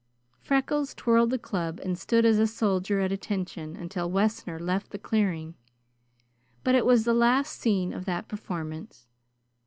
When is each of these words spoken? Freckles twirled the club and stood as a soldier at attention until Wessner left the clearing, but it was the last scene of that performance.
Freckles 0.39 0.95
twirled 0.95 1.29
the 1.29 1.37
club 1.37 1.79
and 1.79 1.95
stood 1.95 2.25
as 2.25 2.39
a 2.39 2.47
soldier 2.47 3.01
at 3.01 3.11
attention 3.11 3.75
until 3.75 4.09
Wessner 4.09 4.57
left 4.57 4.89
the 4.89 4.97
clearing, 4.97 5.53
but 6.63 6.73
it 6.73 6.87
was 6.87 7.05
the 7.05 7.13
last 7.13 7.59
scene 7.59 7.93
of 7.93 8.05
that 8.05 8.27
performance. 8.27 9.05